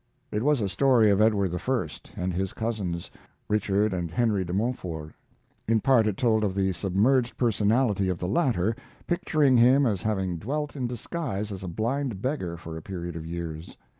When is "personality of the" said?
7.37-8.27